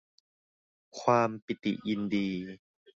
[1.01, 2.27] ความปิติยินดี